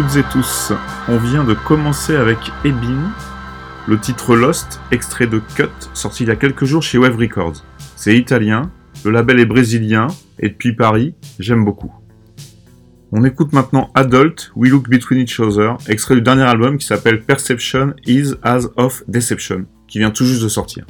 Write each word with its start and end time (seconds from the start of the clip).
toutes 0.00 0.16
et 0.16 0.24
tous, 0.32 0.72
on 1.08 1.18
vient 1.18 1.44
de 1.44 1.52
commencer 1.52 2.16
avec 2.16 2.38
Ebin, 2.64 3.12
le 3.86 3.98
titre 3.98 4.34
Lost, 4.34 4.80
extrait 4.92 5.26
de 5.26 5.42
Cut, 5.54 5.68
sorti 5.92 6.24
il 6.24 6.28
y 6.28 6.32
a 6.32 6.36
quelques 6.36 6.64
jours 6.64 6.82
chez 6.82 6.96
Wave 6.96 7.18
Records. 7.18 7.62
C'est 7.96 8.16
italien, 8.16 8.70
le 9.04 9.10
label 9.10 9.40
est 9.40 9.44
brésilien, 9.44 10.06
et 10.38 10.48
depuis 10.48 10.74
Paris, 10.74 11.14
j'aime 11.38 11.66
beaucoup. 11.66 11.92
On 13.12 13.24
écoute 13.24 13.52
maintenant 13.52 13.90
Adult, 13.94 14.52
We 14.56 14.70
Look 14.70 14.88
Between 14.88 15.20
Each 15.20 15.38
Other, 15.38 15.76
extrait 15.86 16.14
du 16.14 16.22
dernier 16.22 16.44
album 16.44 16.78
qui 16.78 16.86
s'appelle 16.86 17.20
Perception 17.20 17.92
is 18.06 18.32
as 18.42 18.68
of 18.76 19.02
Deception, 19.06 19.66
qui 19.86 19.98
vient 19.98 20.12
tout 20.12 20.24
juste 20.24 20.42
de 20.42 20.48
sortir. 20.48 20.86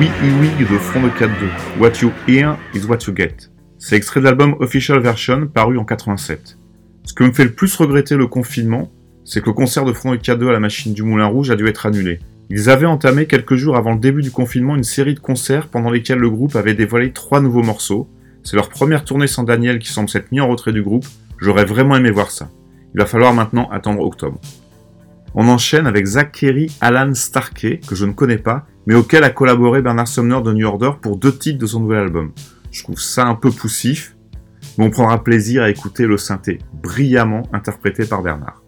Oui 0.00 0.08
Oui 0.40 0.48
de 0.58 0.78
Front 0.78 1.02
de 1.02 1.10
4-2, 1.10 1.28
What 1.78 1.92
You 2.00 2.10
Hear 2.26 2.56
is 2.72 2.86
What 2.86 3.00
You 3.06 3.14
Get. 3.14 3.50
C'est 3.76 3.96
extrait 3.96 4.20
de 4.20 4.24
l'album 4.24 4.56
Official 4.58 4.98
Version 4.98 5.46
paru 5.46 5.76
en 5.76 5.84
87. 5.84 6.56
Ce 7.04 7.12
que 7.12 7.22
me 7.22 7.32
fait 7.32 7.44
le 7.44 7.52
plus 7.52 7.76
regretter 7.76 8.16
le 8.16 8.26
confinement, 8.26 8.90
c'est 9.26 9.42
que 9.42 9.48
le 9.48 9.52
concert 9.52 9.84
de 9.84 9.92
Front 9.92 10.12
de 10.12 10.16
4-2 10.16 10.48
à 10.48 10.52
la 10.52 10.58
machine 10.58 10.94
du 10.94 11.02
Moulin 11.02 11.26
Rouge 11.26 11.50
a 11.50 11.54
dû 11.54 11.68
être 11.68 11.84
annulé. 11.84 12.18
Ils 12.48 12.70
avaient 12.70 12.86
entamé 12.86 13.26
quelques 13.26 13.56
jours 13.56 13.76
avant 13.76 13.92
le 13.92 14.00
début 14.00 14.22
du 14.22 14.30
confinement 14.30 14.74
une 14.74 14.84
série 14.84 15.12
de 15.12 15.20
concerts 15.20 15.68
pendant 15.68 15.90
lesquels 15.90 16.18
le 16.18 16.30
groupe 16.30 16.56
avait 16.56 16.72
dévoilé 16.72 17.12
trois 17.12 17.42
nouveaux 17.42 17.62
morceaux. 17.62 18.08
C'est 18.42 18.56
leur 18.56 18.70
première 18.70 19.04
tournée 19.04 19.26
sans 19.26 19.42
Daniel 19.42 19.78
qui 19.78 19.92
semble 19.92 20.08
s'être 20.08 20.32
mis 20.32 20.40
en 20.40 20.48
retrait 20.48 20.72
du 20.72 20.82
groupe. 20.82 21.04
J'aurais 21.36 21.66
vraiment 21.66 21.96
aimé 21.96 22.10
voir 22.10 22.30
ça. 22.30 22.48
Il 22.94 23.00
va 23.00 23.04
falloir 23.04 23.34
maintenant 23.34 23.68
attendre 23.70 24.00
octobre. 24.00 24.40
On 25.34 25.46
enchaîne 25.48 25.86
avec 25.86 26.06
Zach 26.06 26.32
Kerry, 26.32 26.72
Alan 26.80 27.14
Starkey, 27.14 27.80
que 27.86 27.94
je 27.94 28.04
ne 28.04 28.12
connais 28.12 28.38
pas, 28.38 28.66
mais 28.86 28.94
auquel 28.94 29.22
a 29.22 29.30
collaboré 29.30 29.80
Bernard 29.80 30.08
Sumner 30.08 30.40
de 30.42 30.52
New 30.52 30.66
Order 30.66 30.92
pour 31.00 31.16
deux 31.16 31.36
titres 31.36 31.58
de 31.58 31.66
son 31.66 31.80
nouvel 31.80 31.98
album. 31.98 32.32
Je 32.72 32.82
trouve 32.82 33.00
ça 33.00 33.26
un 33.26 33.36
peu 33.36 33.50
poussif, 33.50 34.16
mais 34.76 34.86
on 34.86 34.90
prendra 34.90 35.22
plaisir 35.22 35.62
à 35.62 35.70
écouter 35.70 36.06
le 36.06 36.16
synthé 36.16 36.58
brillamment 36.82 37.42
interprété 37.52 38.06
par 38.06 38.22
Bernard. 38.22 38.59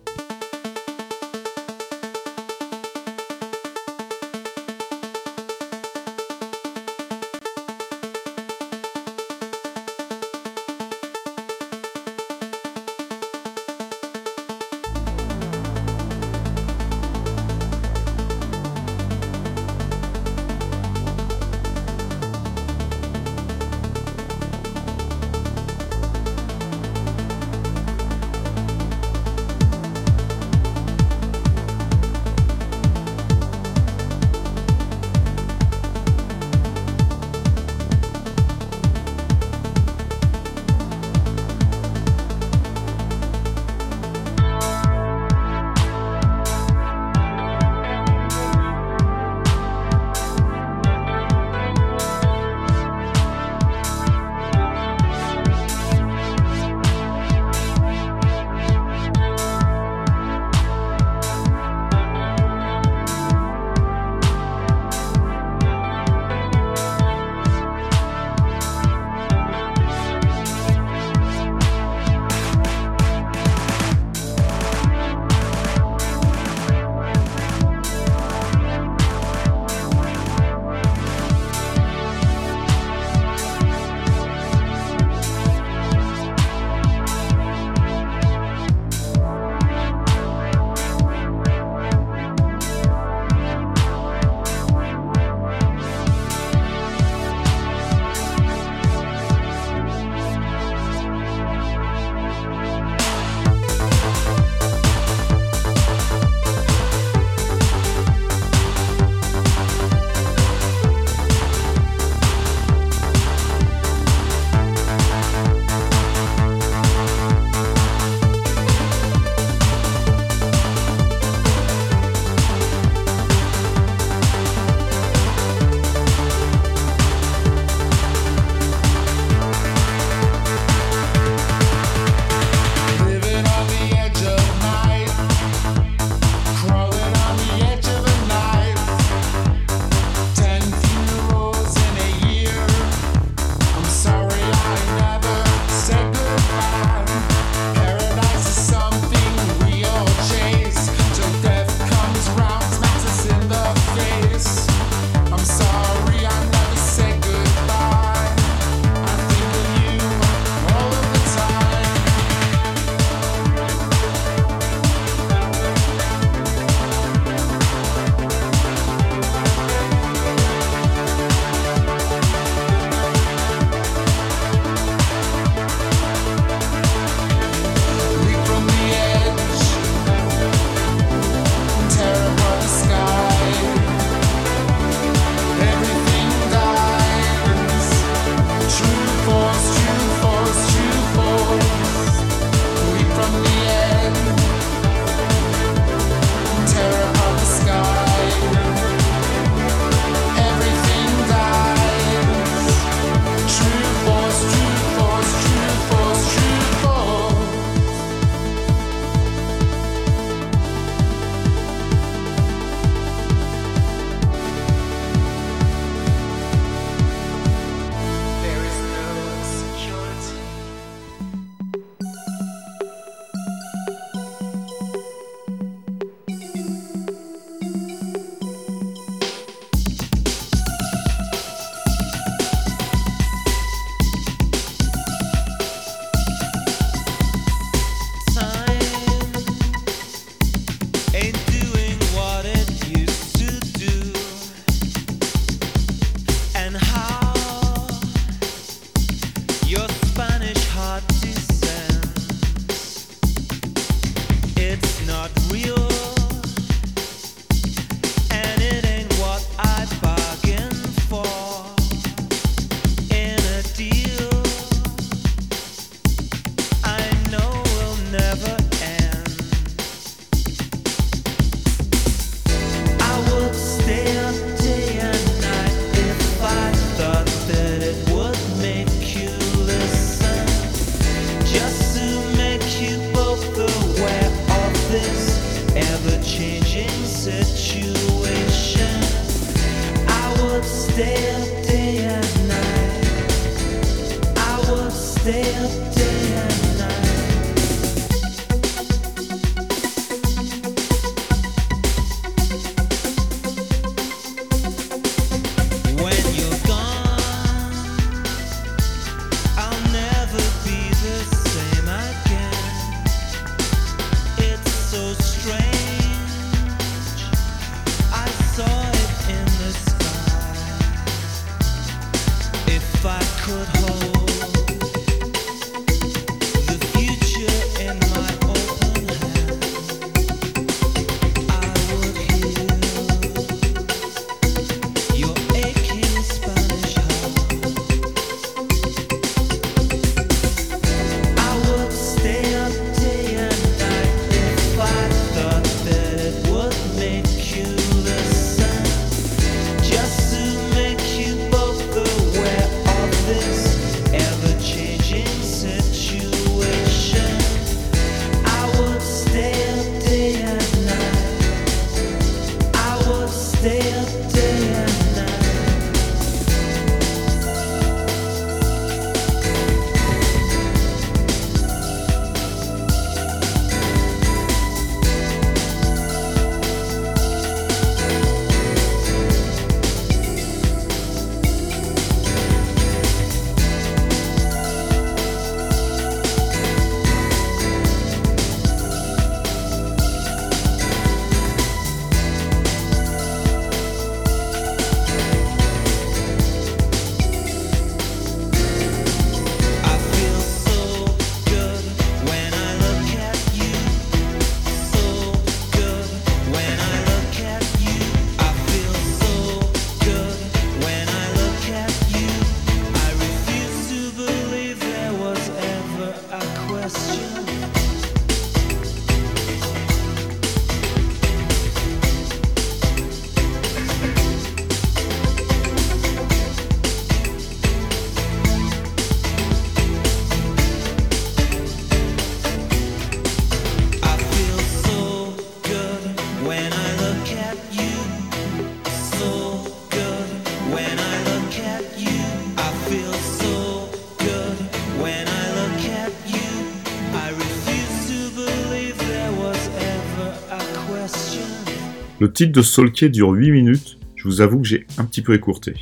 Le 452.22 452.32
titre 452.32 452.52
de 452.52 452.62
Solkey 452.62 453.08
dure 453.08 453.30
8 453.30 453.50
minutes, 453.50 453.98
je 454.14 454.28
vous 454.28 454.40
avoue 454.42 454.60
que 454.60 454.68
j'ai 454.68 454.86
un 454.96 455.04
petit 455.04 455.22
peu 455.22 455.34
écourté. 455.34 455.74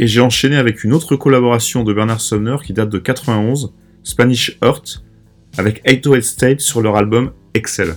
Et 0.00 0.08
j'ai 0.08 0.20
enchaîné 0.20 0.56
avec 0.56 0.82
une 0.82 0.92
autre 0.92 1.14
collaboration 1.14 1.84
de 1.84 1.92
Bernard 1.92 2.20
Sumner 2.20 2.56
qui 2.64 2.72
date 2.72 2.88
de 2.88 2.98
91, 2.98 3.72
Spanish 4.02 4.58
Heart, 4.60 5.04
avec 5.56 5.82
808 5.88 6.22
State 6.24 6.60
sur 6.60 6.80
leur 6.80 6.96
album 6.96 7.30
Excel. 7.54 7.94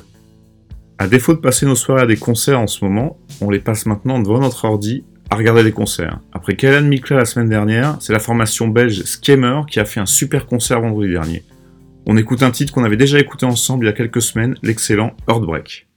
À 0.99 1.07
défaut 1.07 1.33
de 1.33 1.39
passer 1.39 1.65
nos 1.65 1.73
soirées 1.73 2.03
à 2.03 2.05
des 2.05 2.17
concerts 2.17 2.59
en 2.59 2.67
ce 2.67 2.85
moment, 2.85 3.17
on 3.41 3.49
les 3.49 3.57
passe 3.57 3.87
maintenant 3.87 4.19
devant 4.19 4.41
notre 4.41 4.65
ordi 4.65 5.03
à 5.31 5.35
regarder 5.35 5.63
des 5.63 5.71
concerts. 5.71 6.19
Après 6.33 6.55
Kellen 6.55 6.87
Mikla 6.87 7.17
la 7.17 7.25
semaine 7.25 7.49
dernière, 7.49 7.97
c'est 7.99 8.13
la 8.13 8.19
formation 8.19 8.67
belge 8.67 9.05
Scammer 9.05 9.61
qui 9.67 9.79
a 9.79 9.85
fait 9.85 9.99
un 9.99 10.05
super 10.05 10.45
concert 10.45 10.81
vendredi 10.81 11.13
dernier. 11.13 11.43
On 12.05 12.15
écoute 12.15 12.43
un 12.43 12.51
titre 12.51 12.73
qu'on 12.73 12.83
avait 12.83 12.95
déjà 12.95 13.17
écouté 13.17 13.47
ensemble 13.47 13.85
il 13.85 13.87
y 13.87 13.91
a 13.91 13.93
quelques 13.93 14.21
semaines, 14.21 14.53
l'excellent 14.61 15.17
Heartbreak. 15.27 15.87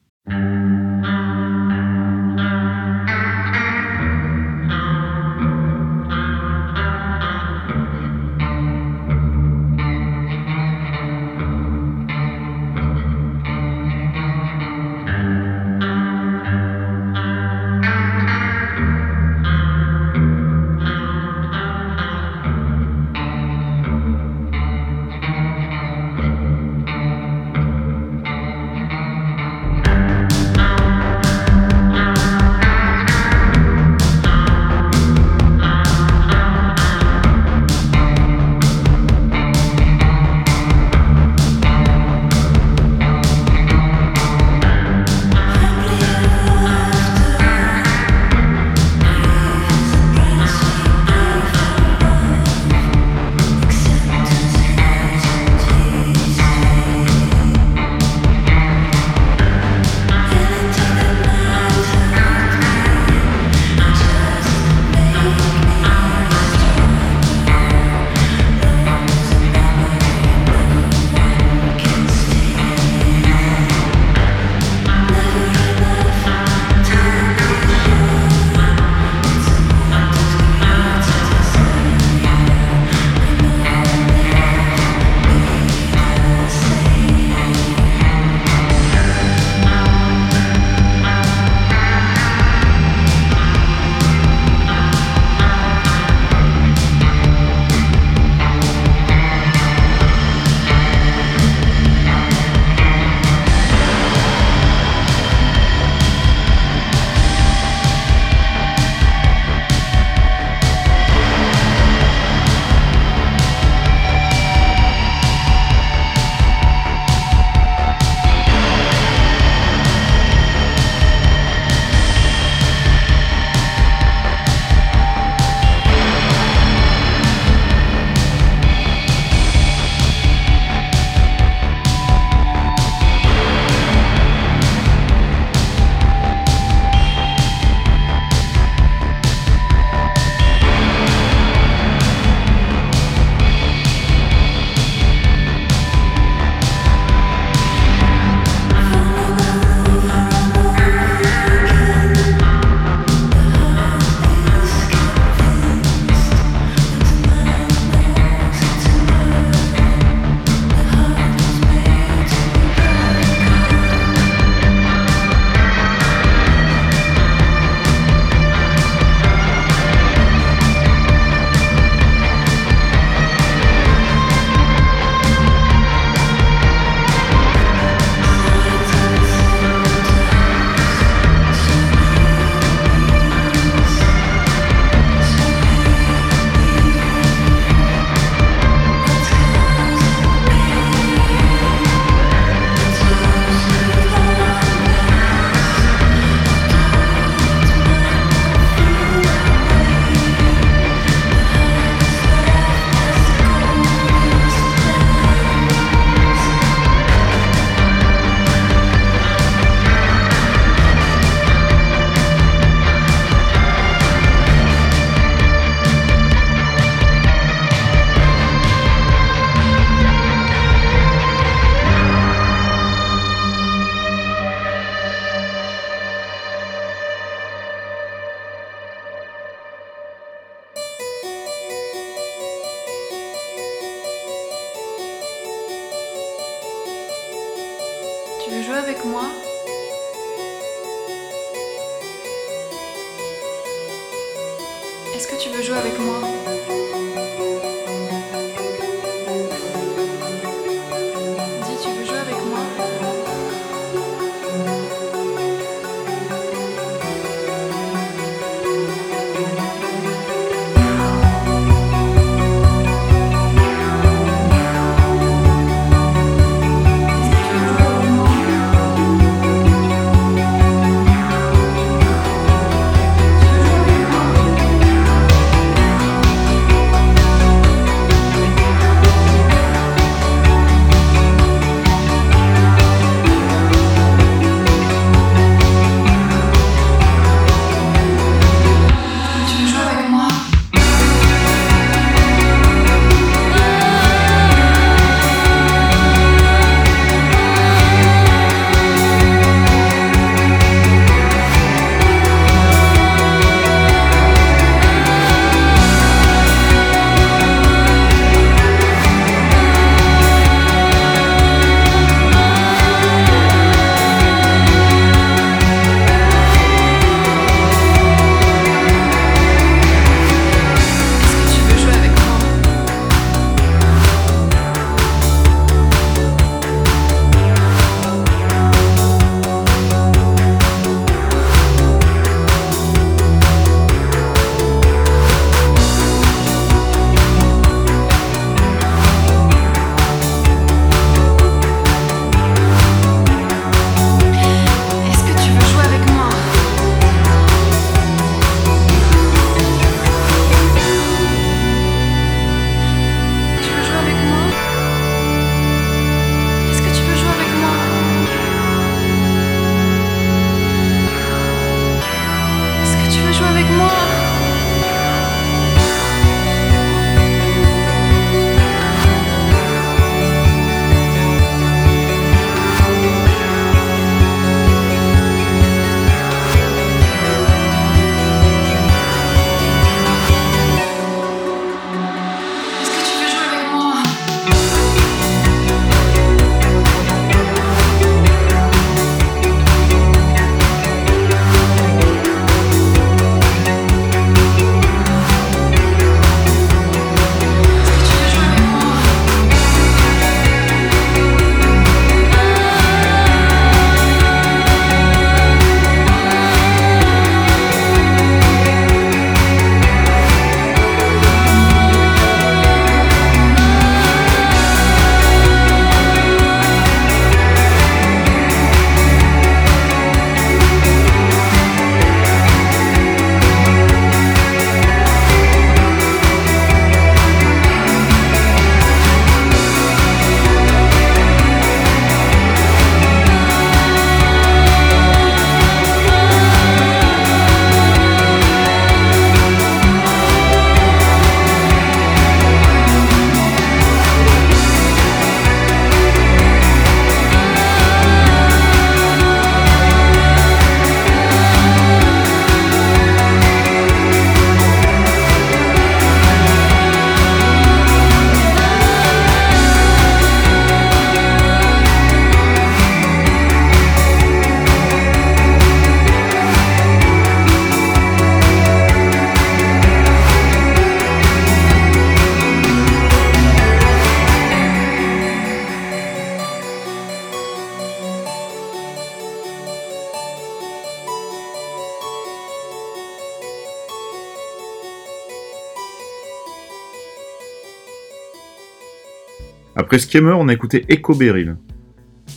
Après 489.76 489.98
Scammer, 489.98 490.34
on 490.36 490.48
a 490.48 490.52
écouté 490.52 490.84
Echo 490.88 491.14
Beryl. 491.14 491.56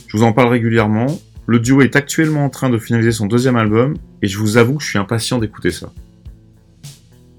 Je 0.06 0.16
vous 0.16 0.22
en 0.22 0.32
parle 0.32 0.48
régulièrement. 0.48 1.06
Le 1.46 1.58
duo 1.58 1.82
est 1.82 1.96
actuellement 1.96 2.44
en 2.44 2.48
train 2.48 2.70
de 2.70 2.78
finaliser 2.78 3.12
son 3.12 3.26
deuxième 3.26 3.56
album 3.56 3.94
et 4.22 4.28
je 4.28 4.38
vous 4.38 4.56
avoue 4.56 4.76
que 4.76 4.82
je 4.82 4.88
suis 4.88 4.98
impatient 4.98 5.38
d'écouter 5.38 5.70
ça. 5.70 5.92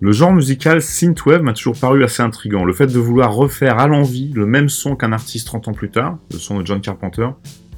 Le 0.02 0.12
genre 0.12 0.34
musical 0.34 0.82
synthwave 0.82 1.42
m'a 1.42 1.54
toujours 1.54 1.80
paru 1.80 2.04
assez 2.04 2.22
intrigant. 2.22 2.66
Le 2.66 2.74
fait 2.74 2.88
de 2.88 3.00
vouloir 3.00 3.34
refaire 3.34 3.80
à 3.80 3.88
l'envie 3.88 4.32
le 4.36 4.46
même 4.46 4.68
son 4.68 4.96
qu'un 4.96 5.14
artiste 5.14 5.48
30 5.48 5.70
ans 5.70 5.74
plus 5.74 5.90
tard, 5.90 6.18
le 6.32 6.38
son 6.38 6.60
de 6.60 6.66
John 6.66 6.82
Carpenter, 6.82 7.30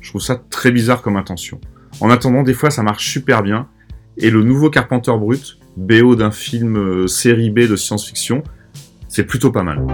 je 0.02 0.10
trouve 0.10 0.22
ça 0.22 0.36
très 0.50 0.72
bizarre 0.72 1.04
comme 1.04 1.16
intention. 1.16 1.62
En 2.02 2.10
attendant, 2.10 2.42
des 2.42 2.56
fois 2.56 2.72
ça 2.72 2.82
marche 2.82 3.08
super 3.08 3.44
bien, 3.44 3.68
et 4.18 4.32
le 4.32 4.44
nouveau 4.44 4.72
Carpenter 4.72 5.14
Brut, 5.18 5.60
BO 5.78 6.16
d'un 6.16 6.32
film 6.32 6.76
euh, 6.76 7.08
série 7.08 7.52
B 7.52 7.60
de 7.60 7.76
science-fiction, 7.76 8.44
c'est 9.08 9.24
plutôt 9.24 9.52
pas 9.52 9.64
mal. 9.64 9.86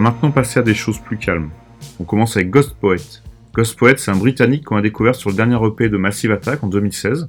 Maintenant 0.00 0.30
passer 0.30 0.60
à 0.60 0.62
des 0.62 0.74
choses 0.74 0.98
plus 0.98 1.18
calmes. 1.18 1.50
On 2.00 2.04
commence 2.04 2.36
avec 2.36 2.50
Ghost 2.50 2.74
Poet. 2.80 3.22
Ghost 3.54 3.78
Poet, 3.78 3.96
c'est 3.98 4.10
un 4.10 4.16
Britannique 4.16 4.64
qu'on 4.64 4.76
a 4.76 4.82
découvert 4.82 5.14
sur 5.14 5.30
le 5.30 5.36
dernier 5.36 5.58
EP 5.64 5.88
de 5.88 5.96
Massive 5.96 6.32
Attack 6.32 6.62
en 6.64 6.68
2016. 6.68 7.26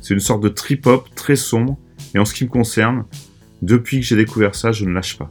C'est 0.00 0.14
une 0.14 0.20
sorte 0.20 0.42
de 0.42 0.48
trip-hop 0.48 1.08
très 1.14 1.36
sombre, 1.36 1.78
et 2.14 2.18
en 2.18 2.24
ce 2.24 2.34
qui 2.34 2.44
me 2.44 2.50
concerne, 2.50 3.04
depuis 3.62 4.00
que 4.00 4.06
j'ai 4.06 4.16
découvert 4.16 4.54
ça, 4.54 4.72
je 4.72 4.84
ne 4.84 4.92
lâche 4.92 5.16
pas. 5.16 5.30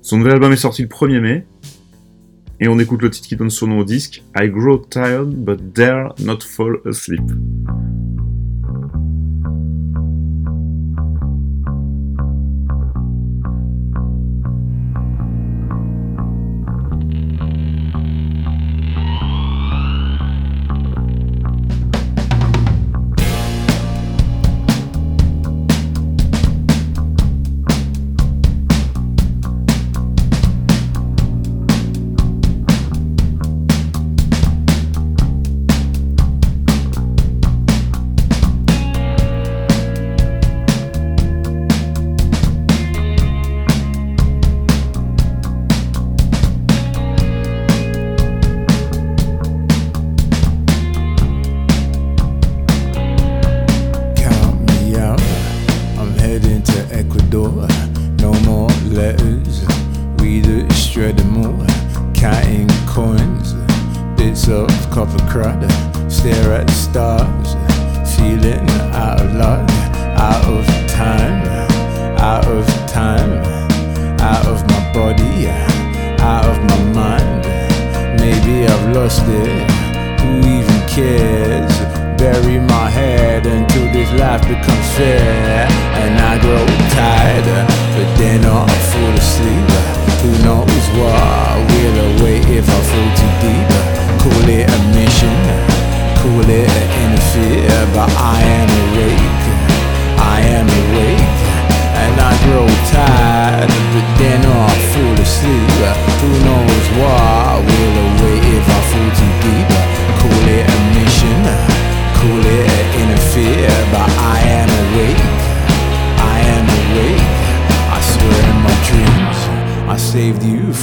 Son 0.00 0.18
nouvel 0.18 0.34
album 0.34 0.52
est 0.52 0.56
sorti 0.56 0.82
le 0.82 0.88
1er 0.88 1.20
mai, 1.20 1.46
et 2.60 2.68
on 2.68 2.78
écoute 2.78 3.02
le 3.02 3.10
titre 3.10 3.28
qui 3.28 3.36
donne 3.36 3.50
son 3.50 3.66
nom 3.66 3.78
au 3.80 3.84
disque, 3.84 4.22
I 4.36 4.48
Grow 4.48 4.78
Tired 4.78 5.28
But 5.28 5.72
Dare 5.72 6.14
Not 6.20 6.40
Fall 6.40 6.78
Asleep. 6.86 7.22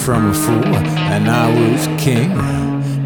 from 0.06 0.30
a 0.30 0.34
fool, 0.36 0.76
and 0.76 1.28
I 1.28 1.50
was 1.50 1.88
king. 2.00 2.30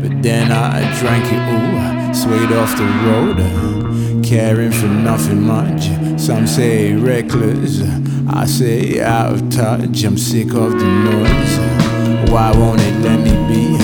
But 0.01 0.21
then 0.21 0.51
I 0.51 0.81
drank 0.99 1.23
it 1.31 1.39
all, 1.55 2.13
swayed 2.13 2.51
off 2.51 2.75
the 2.75 2.83
road, 3.07 4.21
caring 4.21 4.73
for 4.73 4.87
nothing 4.87 5.41
much. 5.41 5.87
Some 6.19 6.45
say 6.45 6.93
reckless, 6.95 7.81
I 8.27 8.45
say 8.45 8.99
out 8.99 9.31
of 9.31 9.49
touch. 9.49 10.03
I'm 10.03 10.17
sick 10.17 10.53
of 10.53 10.77
the 10.77 10.89
noise. 11.09 12.29
Why 12.29 12.51
won't 12.51 12.81
it 12.81 12.99
let 12.99 13.19
me 13.21 13.31
be? 13.47 13.77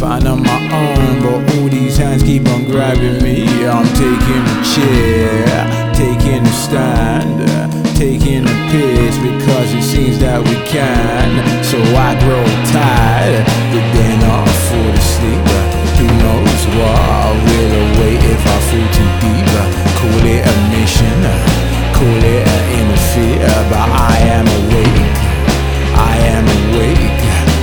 Find 0.00 0.26
on 0.26 0.42
my 0.42 0.62
own, 0.72 1.22
but 1.22 1.56
all 1.56 1.68
these 1.68 1.96
hands 1.96 2.24
keep 2.24 2.48
on 2.48 2.64
grabbing 2.64 3.22
me. 3.22 3.64
I'm 3.64 3.86
taking 3.94 4.42
a 4.42 4.64
chair, 4.74 5.94
taking 5.94 6.44
a 6.44 6.52
stand 6.52 7.65
taking 7.96 8.44
a 8.44 8.56
piss 8.68 9.16
because 9.16 9.72
it 9.72 9.80
seems 9.80 10.20
that 10.20 10.36
we 10.44 10.56
can. 10.68 11.32
So 11.64 11.80
I 11.96 12.12
grow 12.20 12.44
tired, 12.68 13.40
but 13.72 13.84
then 13.96 14.20
I 14.20 14.44
fall 14.68 14.92
asleep. 14.92 15.48
Who 15.96 16.04
knows 16.20 16.60
what 16.76 17.32
will 17.40 17.72
await 17.88 18.20
if 18.20 18.42
I 18.44 18.58
fall 18.68 18.88
too 18.92 19.10
deep? 19.24 19.48
Call 19.96 20.24
it 20.28 20.44
a 20.44 20.54
mission, 20.76 21.20
call 21.96 22.20
it 22.20 22.44
an 22.44 22.64
inner 22.76 23.02
fear, 23.16 23.48
but 23.72 23.88
I 23.88 24.12
am 24.28 24.44
awake. 24.44 25.16
I 25.96 26.12
am 26.36 26.44
awake. 26.44 27.16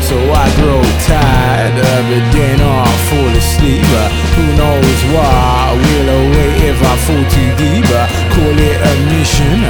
So 0.09 0.17
I 0.17 0.45
grow 0.57 0.81
tired 1.05 1.77
it, 1.77 2.25
then 2.33 2.57
I 2.57 2.89
fall 3.05 3.33
asleep. 3.37 3.85
Who 4.33 4.45
knows 4.57 4.99
why? 5.13 5.77
Will 5.77 6.09
await 6.09 6.57
if 6.73 6.79
I 6.81 6.93
fall 7.05 7.23
too 7.29 7.49
deep. 7.61 7.85
Call 8.33 8.57
it 8.57 8.77
a 8.81 8.93
mission, 9.13 9.61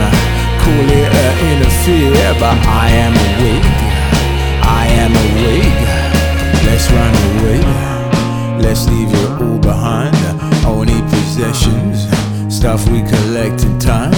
call 0.64 0.90
it 0.90 1.12
uh, 1.12 1.20
an 1.20 1.36
interfere, 1.52 2.34
but 2.40 2.58
I 2.66 2.88
am 3.06 3.14
awake. 3.28 3.68
I 4.64 4.86
am 5.04 5.12
awake. 5.12 5.80
Let's 6.66 6.88
run 6.92 7.14
away. 7.32 7.60
Let's 8.64 8.88
leave 8.88 9.12
it 9.12 9.30
all 9.42 9.60
behind. 9.60 10.16
Only 10.66 11.02
possessions, 11.12 12.08
stuff 12.48 12.88
we 12.90 13.02
collect 13.04 13.64
in 13.64 13.78
time. 13.78 14.14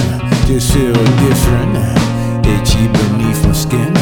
Just 0.45 0.71
feel 0.73 0.93
different, 1.25 1.73
itchy 2.45 2.85
beneath 2.87 3.41
my 3.43 3.53
skin. 3.53 3.93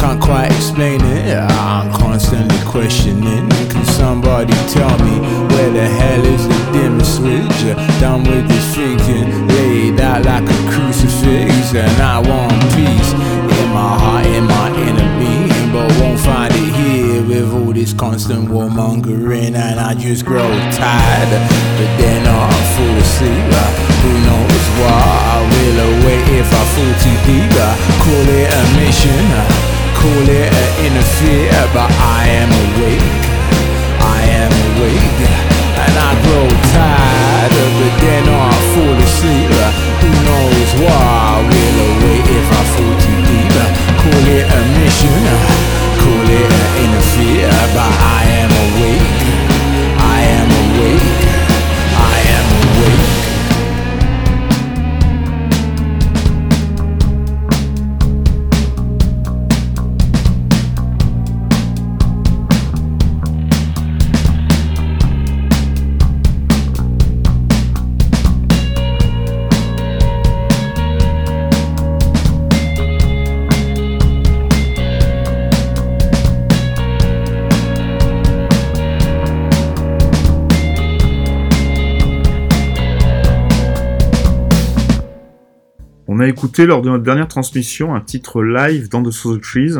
Can't 0.00 0.20
quite 0.20 0.50
explain 0.56 1.00
it, 1.02 1.36
I'm 1.36 1.92
constantly 1.92 2.56
questioning. 2.64 3.46
Can 3.68 3.84
somebody 3.84 4.54
tell 4.72 4.96
me 5.04 5.20
where 5.52 5.70
the 5.70 5.86
hell 5.86 6.24
is 6.24 6.48
the 6.48 6.60
dimmer 6.72 7.04
switch? 7.04 7.60
Done 8.00 8.24
with 8.24 8.48
this 8.48 8.74
thinking, 8.74 9.28
out 10.10 10.24
like 10.24 10.42
a 10.42 10.60
crucifix, 10.70 11.74
and 11.74 11.96
I 12.02 12.18
want 12.18 12.58
peace 12.74 13.10
in 13.60 13.68
my 13.70 13.94
heart, 14.02 14.26
in 14.26 14.44
my 14.44 14.68
inner 14.86 15.10
being, 15.18 15.68
but 15.72 15.86
won't 16.00 16.18
find 16.18 16.52
it 16.52 16.70
here 16.80 17.22
with 17.22 17.52
all 17.54 17.72
this 17.72 17.92
constant 17.92 18.48
warmongering, 18.48 19.54
and 19.54 19.78
I 19.78 19.94
just 19.94 20.24
grow 20.24 20.50
tired. 20.74 21.30
But 21.78 21.90
then 22.00 22.22
I 22.26 22.50
fall 22.74 22.96
asleep. 23.04 23.54
Who 24.02 24.12
knows 24.26 24.64
why 24.80 25.04
I 25.34 25.38
will 25.52 25.78
await 25.90 26.26
if 26.42 26.50
I 26.60 26.64
fall 26.74 26.94
too 27.04 27.18
deep? 27.28 27.54
Call 28.02 28.26
it 28.38 28.48
a 28.58 28.62
mission 28.78 29.70
call 30.00 30.28
it 30.32 30.48
an 30.62 30.70
interfere, 30.86 31.60
but 31.76 31.90
I 32.00 32.24
am 32.40 32.50
awake. 32.64 33.12
I 34.00 34.20
am 34.42 34.52
awake, 34.70 35.20
and 35.84 35.94
I 36.08 36.10
grow 36.24 36.48
tired 36.72 37.29
of 37.48 37.72
it. 37.86 37.94
Then 38.04 38.28
I 38.28 38.52
fall 38.72 38.96
asleep. 39.00 39.48
Uh, 39.48 39.72
who 40.02 40.10
knows 40.28 40.70
why? 40.84 41.40
Will 41.48 41.78
await 41.88 42.26
if 42.28 42.48
I 42.52 42.62
fall 42.74 42.94
too 43.00 43.20
deep. 43.28 43.54
Uh, 43.56 43.68
call 44.02 44.26
it 44.36 44.44
a 44.44 44.60
mission, 44.76 45.22
uh, 45.24 45.38
call 46.00 46.28
it 46.28 46.50
an 46.60 46.68
interfere, 46.84 47.48
but 47.76 47.92
I 48.18 48.20
am 48.44 48.50
awake. 48.64 49.69
Écouté 86.40 86.64
lors 86.64 86.80
de 86.80 86.88
notre 86.88 87.04
dernière 87.04 87.28
transmission 87.28 87.94
un 87.94 88.00
titre 88.00 88.42
live 88.42 88.88
dans 88.88 89.02
The 89.02 89.10
Soul 89.10 89.42
Trees. 89.42 89.74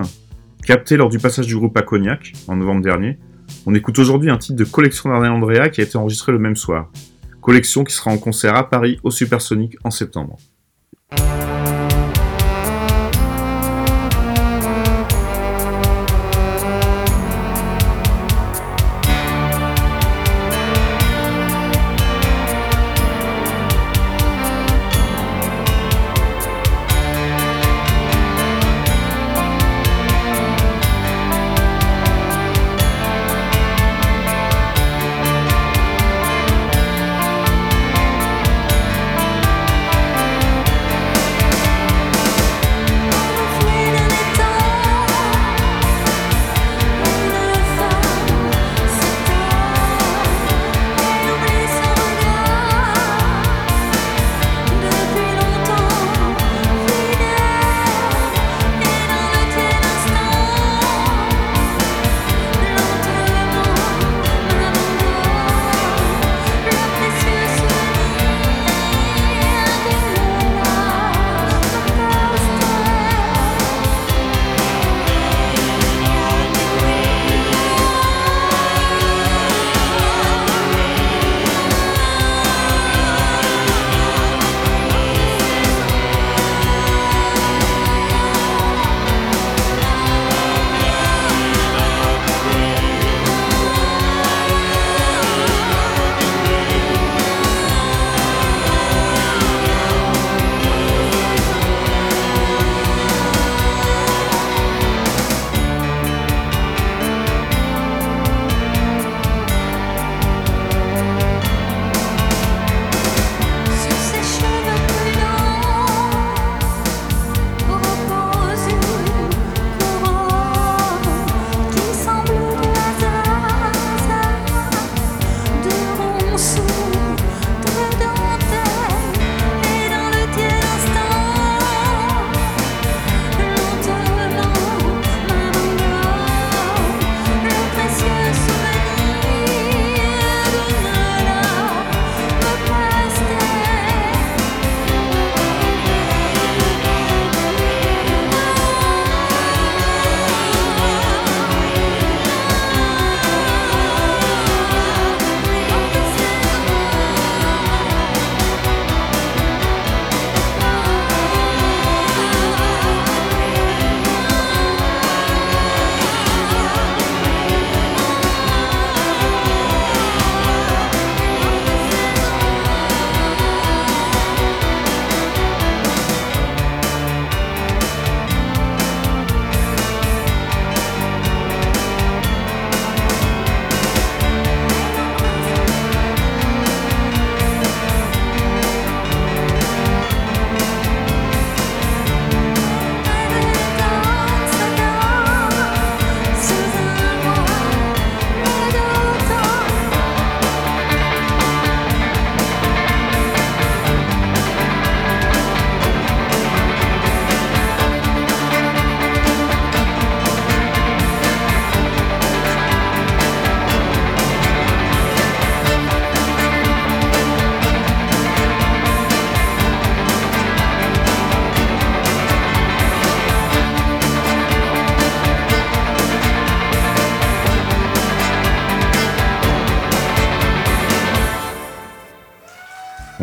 Capté 0.63 0.99
lors 0.99 1.09
du 1.09 1.19
passage 1.19 1.47
du 1.47 1.57
groupe 1.57 1.75
à 1.79 1.81
Cognac, 1.81 2.35
en 2.49 2.57
novembre 2.57 2.83
dernier, 2.83 3.19
on 3.65 3.75
écoute 3.75 3.99
aujourd'hui 3.99 4.29
un 4.29 4.37
titre 4.37 4.59
de 4.59 4.65
Collection 4.65 5.09
d'Arnel 5.09 5.31
Andrea 5.31 5.71
qui 5.71 5.81
a 5.81 5.85
été 5.85 5.97
enregistré 5.97 6.33
le 6.33 6.39
même 6.39 6.57
soir. 6.57 6.91
Collection 7.41 7.83
qui 7.83 7.95
sera 7.95 8.11
en 8.11 8.19
concert 8.19 8.57
à 8.57 8.69
Paris 8.69 9.01
au 9.03 9.11
Supersonic 9.11 9.79
en 9.85 9.91
septembre. 9.91 10.37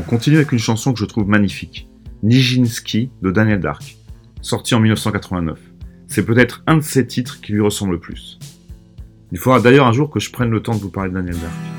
Continue 0.07 0.37
avec 0.37 0.51
une 0.51 0.59
chanson 0.59 0.93
que 0.93 0.99
je 0.99 1.05
trouve 1.05 1.27
magnifique, 1.27 1.87
Nijinsky 2.23 3.11
de 3.21 3.29
Daniel 3.29 3.59
Dark, 3.59 3.97
sorti 4.41 4.73
en 4.73 4.79
1989. 4.79 5.59
C'est 6.07 6.25
peut-être 6.25 6.63
un 6.65 6.77
de 6.77 6.81
ses 6.81 7.05
titres 7.05 7.41
qui 7.41 7.51
lui 7.51 7.61
ressemble 7.61 7.93
le 7.93 7.99
plus. 7.99 8.39
Il 9.31 9.37
faudra 9.37 9.59
d'ailleurs 9.59 9.85
un 9.85 9.91
jour 9.91 10.09
que 10.09 10.19
je 10.19 10.31
prenne 10.31 10.49
le 10.49 10.63
temps 10.63 10.73
de 10.73 10.79
vous 10.79 10.89
parler 10.89 11.09
de 11.09 11.15
Daniel 11.15 11.35
Dark. 11.35 11.76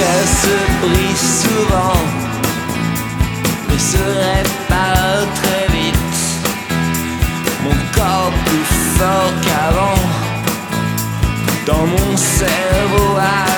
Cœur 0.00 0.26
se 0.44 0.86
brise 0.86 1.42
souvent, 1.42 2.00
mais 3.68 3.78
se 3.78 3.98
répare 3.98 5.26
très 5.34 5.66
vite. 5.76 5.96
Mon 7.62 7.76
corps 7.94 8.32
plus 8.46 8.64
fort 8.96 9.32
qu'avant, 9.42 10.00
dans 11.66 11.86
mon 11.86 12.16
cerveau. 12.16 13.49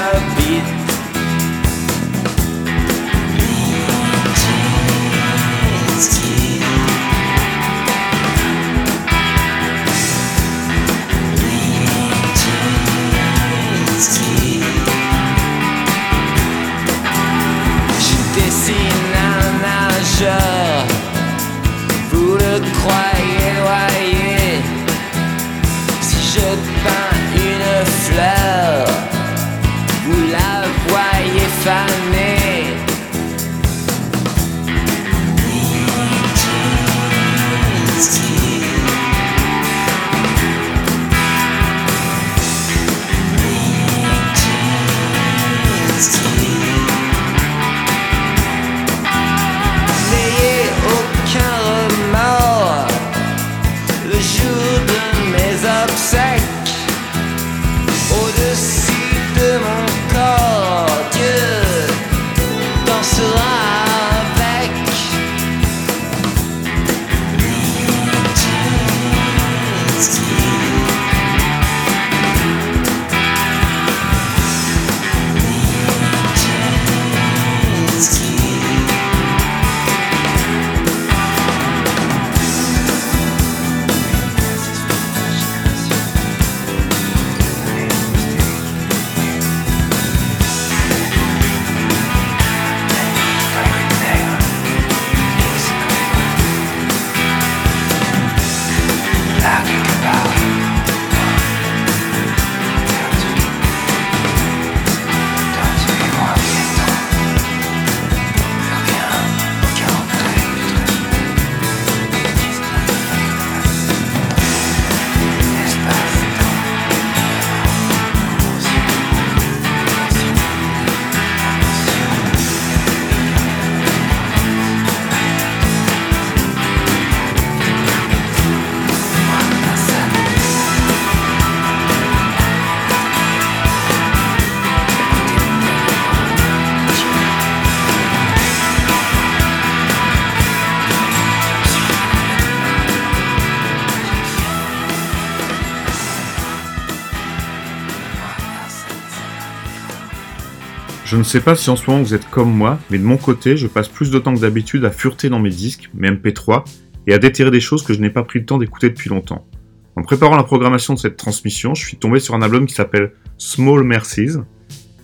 Ne 151.22 151.26
sais 151.26 151.40
pas 151.40 151.54
si 151.54 151.70
en 151.70 151.76
ce 151.76 151.88
moment 151.88 152.02
vous 152.02 152.14
êtes 152.14 152.28
comme 152.30 152.52
moi, 152.52 152.80
mais 152.90 152.98
de 152.98 153.04
mon 153.04 153.16
côté, 153.16 153.56
je 153.56 153.68
passe 153.68 153.86
plus 153.86 154.10
de 154.10 154.18
temps 154.18 154.34
que 154.34 154.40
d'habitude 154.40 154.84
à 154.84 154.90
fureter 154.90 155.28
dans 155.28 155.38
mes 155.38 155.50
disques, 155.50 155.88
mes 155.94 156.10
MP3, 156.10 156.64
et 157.06 157.14
à 157.14 157.18
déterrer 157.18 157.52
des 157.52 157.60
choses 157.60 157.84
que 157.84 157.94
je 157.94 158.00
n'ai 158.00 158.10
pas 158.10 158.24
pris 158.24 158.40
le 158.40 158.44
temps 158.44 158.58
d'écouter 158.58 158.90
depuis 158.90 159.08
longtemps. 159.08 159.46
En 159.94 160.02
préparant 160.02 160.36
la 160.36 160.42
programmation 160.42 160.94
de 160.94 160.98
cette 160.98 161.16
transmission, 161.16 161.74
je 161.74 161.86
suis 161.86 161.96
tombé 161.96 162.18
sur 162.18 162.34
un 162.34 162.42
album 162.42 162.66
qui 162.66 162.74
s'appelle 162.74 163.12
Small 163.38 163.84
Mercies, 163.84 164.36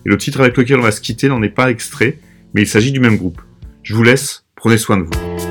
et 0.07 0.09
le 0.09 0.19
titre 0.19 0.41
avec 0.41 0.57
lequel 0.57 0.81
on 0.81 0.83
va 0.83 0.91
se 0.91 1.01
quitter 1.01 1.29
n'en 1.29 1.43
est 1.43 1.51
pas 1.51 1.71
extrait, 1.71 2.19
mais 2.53 2.62
il 2.62 2.69
s'agit 2.69 2.91
du 2.91 2.99
même 2.99 3.16
groupe. 3.16 3.41
Je 3.85 3.95
vous 3.95 4.03
laisse, 4.03 4.45
prenez 4.57 4.77
soin 4.77 4.97
de 4.97 5.05
vous. 5.05 5.47